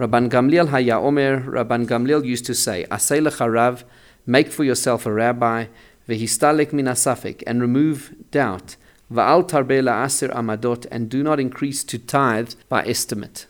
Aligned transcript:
Rabban 0.00 0.30
Gamliel 0.30 0.70
haya 0.70 0.98
omer, 0.98 1.42
Rabban 1.42 1.86
Gamliel 1.86 2.24
used 2.24 2.46
to 2.46 2.54
say, 2.54 2.86
Asay 2.90 3.20
lecharav, 3.20 3.84
make 4.24 4.50
for 4.50 4.64
yourself 4.64 5.04
a 5.04 5.12
rabbi, 5.12 5.66
vehistalek 6.08 6.72
min 6.72 6.86
asafik, 6.86 7.42
and 7.46 7.60
remove 7.60 8.14
doubt, 8.30 8.76
va'al 9.12 9.46
tarbe 9.46 9.86
asir 9.86 10.30
amadot, 10.30 10.86
and 10.90 11.10
do 11.10 11.22
not 11.22 11.38
increase 11.38 11.84
to 11.84 11.98
tithe 11.98 12.54
by 12.70 12.82
estimate. 12.86 13.44